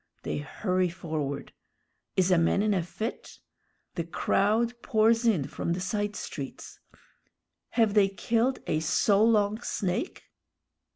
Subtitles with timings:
[0.23, 1.53] They hurry forward.
[2.17, 3.37] Is a man in a fit?
[3.93, 6.79] The crowd pours in from the side streets.
[7.77, 10.23] Have they killed a so long snake?